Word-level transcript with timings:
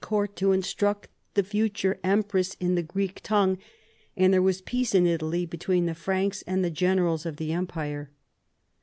court 0.03 0.35
to 0.35 0.51
instruct 0.51 1.07
the 1.35 1.43
future 1.43 1.99
empress 2.03 2.55
in 2.59 2.73
the 2.73 2.81
Greek 2.81 3.19
tongue, 3.21 3.59
and 4.17 4.33
there 4.33 4.41
was 4.41 4.59
peace 4.59 4.95
in 4.95 5.05
Italy 5.05 5.45
between 5.45 5.85
the 5.85 5.93
Franks 5.93 6.41
and 6.47 6.65
the 6.65 6.71
generals 6.71 7.23
of 7.23 7.37
the 7.37 7.53
empire. 7.53 8.09